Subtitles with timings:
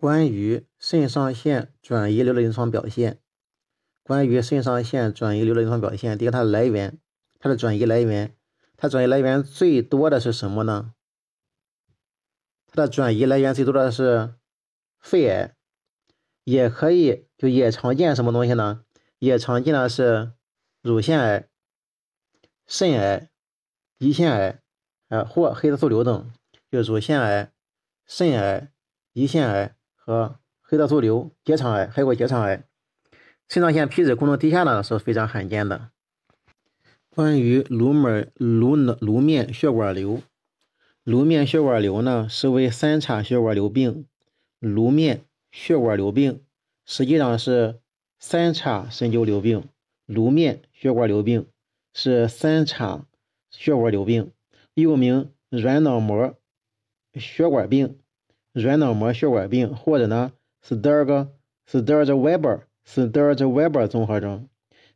[0.00, 3.18] 关于肾上腺转移瘤的临床表现，
[4.02, 6.98] 关于肾上腺转移瘤的临床表现，第一个它的来源，
[7.38, 8.34] 它的转移来源，
[8.78, 10.94] 它转移来源最多的是什么呢？
[12.68, 14.36] 它的转移来源最多的是
[15.00, 15.54] 肺癌，
[16.44, 18.86] 也可以就也常见什么东西呢？
[19.18, 20.32] 也常见的是
[20.80, 21.46] 乳腺癌、
[22.66, 23.28] 肾癌、
[23.98, 24.62] 胰腺癌，
[25.08, 26.32] 呃或黑色素瘤等，
[26.70, 27.52] 就乳腺癌、
[28.06, 28.72] 肾癌、
[29.12, 29.76] 胰腺癌
[30.10, 32.64] 和黑色素瘤、结肠癌，还有个结肠癌。
[33.48, 35.90] 肾上腺皮质功能低下呢是非常罕见的。
[37.10, 40.20] 关于颅门颅颅面血管瘤。
[41.04, 44.04] 颅面血管瘤呢，是为三叉血管瘤病。
[44.58, 46.42] 颅面血管瘤病
[46.84, 47.78] 实际上是
[48.18, 49.62] 三叉神经瘤病。
[50.06, 51.46] 颅面血管瘤病
[51.94, 53.06] 是三叉
[53.52, 54.32] 血管瘤病，
[54.74, 56.34] 又名软脑膜
[57.14, 58.00] 血管病、
[58.52, 61.28] 软脑膜血管病，或者呢 s t e r g
[61.66, 63.44] s t e r g w e b e r s t e r g
[63.44, 64.48] w e b e r 综合征，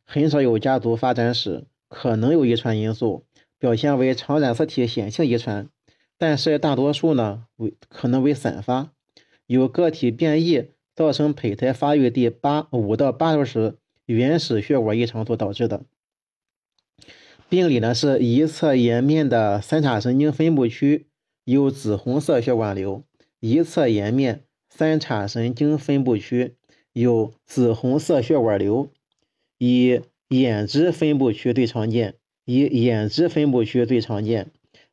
[0.03, 3.25] 很少有家族发展史，可能有遗传因素，
[3.57, 5.69] 表现为常染色体显性遗传。
[6.17, 8.91] 但是大多数呢为可能为散发，
[9.47, 15.83] 有个体变异造成胚胎发育第八五到八周时原始血管异常所导致的。
[17.47, 21.07] 病理呢是一侧颜面的三叉神经分布区
[21.43, 23.03] 有紫红色血管瘤，
[23.47, 26.55] 一侧颜面三叉神经分布区
[26.93, 28.89] 有紫红色血管瘤，
[29.59, 34.49] 以眼支分布区最常见，以眼支分布区最常见。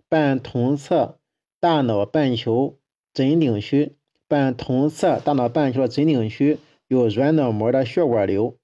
[0.06, 1.18] 半同侧
[1.60, 2.76] 大脑半球
[3.14, 3.92] 枕顶区，
[4.28, 6.58] 半同侧大脑半球枕顶区
[6.88, 8.58] 有软脑膜的血管瘤，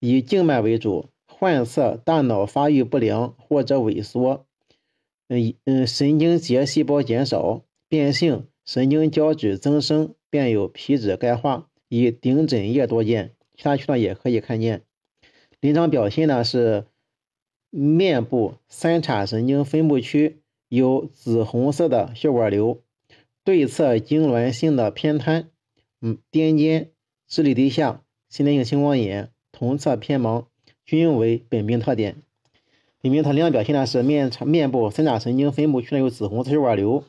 [0.00, 4.44] 以静脉为主，患侧大脑发育不良或者萎缩，
[5.28, 14.82] 嗯嗯，神经节细胞减少，变性神经胶质增生，便有皮质钙化，以顶枕叶多见，其他区段也可以看见。
[15.60, 16.86] 临床表现呢是
[17.70, 20.38] 面部三叉神经分布区。
[20.74, 22.80] 有紫红色的血管瘤，
[23.44, 25.50] 对侧痉挛性的偏瘫，
[26.00, 26.86] 嗯，癫痫、
[27.28, 30.46] 智力低下、先天性青光眼、同侧偏盲，
[30.86, 32.22] 均为本病特点。
[33.02, 37.04] 本病它临床表现呢是面面部三叉神经分布区呢有紫红色血管瘤，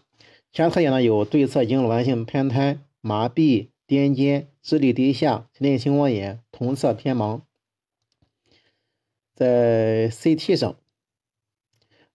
[0.54, 7.42] 其他特点呢有对侧痉挛性偏瘫、麻痹、癫痫、智力低下、先天性青光眼、同侧偏盲。
[9.34, 10.76] 在 CT 上。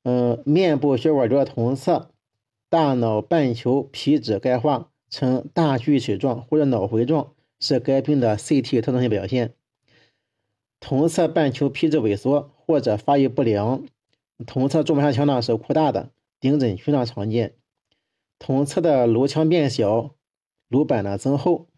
[0.04, 2.12] 嗯，面部血管瘤的同侧
[2.68, 9.54] 大脑半球皮质钙化呈大锯齿状或者脑回状，是该病的 CT 特征性表现。
[10.78, 13.84] 同侧半球皮质萎缩或者发育不良，
[14.46, 17.54] 同侧柱膜上腔呢是扩大的，顶枕区常常见。
[18.38, 20.14] 同侧的颅腔变小，
[20.68, 21.68] 颅板呢增厚。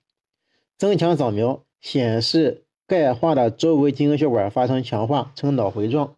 [0.77, 6.17] 增强扫描显示钙化的周围经血管发生强化，呈脑回状。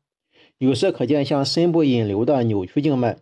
[0.58, 3.18] 有时可见向深部引流的扭曲静脉，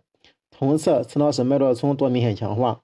[0.51, 2.83] 同侧磁脑室脉络丛多明显强化。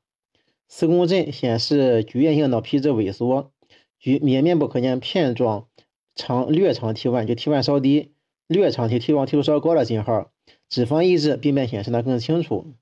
[0.67, 3.51] 磁共振显示局限性脑皮质萎缩，
[3.99, 5.67] 局面面部可见片状
[6.15, 8.13] 长略长 T1，就 T1 稍低，
[8.47, 10.31] 略长 T T1 T 数稍高的信号。
[10.67, 12.73] 脂肪抑制，病变显示的更清楚。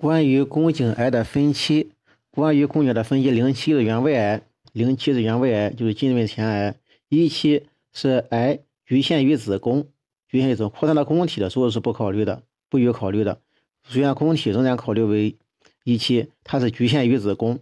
[0.00, 1.92] 关于宫颈癌的分期，
[2.30, 4.40] 关于宫颈的分期，零期是原位癌，
[4.72, 6.74] 零期是原位癌，就是近位前癌。
[7.10, 9.88] 一期是癌局限于子宫。
[10.26, 13.42] 局限于子扩散到宫体的时候是不考虑的，不予考虑的。
[13.84, 15.36] 虽然宫体仍然考虑为
[15.84, 17.58] 一期，它是局限于子宫。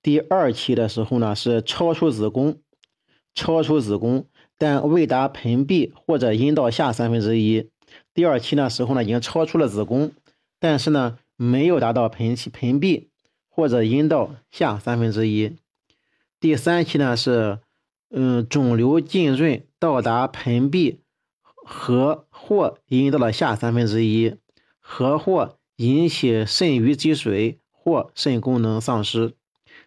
[0.00, 2.58] 第二期的时候呢，是超出子宫，
[3.34, 4.26] 超出子宫，
[4.56, 7.68] 但未达盆壁或者阴道下三分之一。
[8.14, 10.12] 第二期的时候呢，已经超出了子宫，
[10.60, 13.10] 但是呢，没有达到盆盆壁
[13.48, 15.56] 或者阴道下三分之一。
[16.40, 17.60] 第三期呢是，
[18.10, 21.02] 嗯，肿瘤浸润到达盆壁。
[21.68, 24.36] 和或阴道的下三分之一，
[24.78, 29.34] 和或引起肾盂积水或肾功能丧失。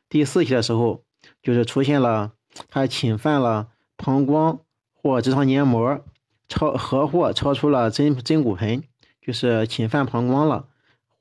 [0.09, 1.05] 第四期的时候，
[1.41, 2.33] 就是出现了
[2.67, 4.59] 它侵犯了膀胱
[4.93, 6.03] 或直肠黏膜，
[6.49, 8.83] 超和或超出了真真骨盆，
[9.21, 10.67] 就是侵犯膀胱了，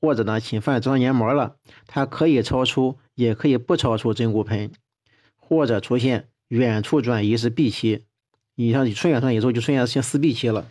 [0.01, 1.55] 或者呢侵犯直肠黏膜了，
[1.87, 4.71] 它可以超出，也可以不超出真骨盆，
[5.35, 8.05] 或者出现远处转移是 B 期。
[8.55, 10.69] 你像你出现上以后就出现像四 B 期了。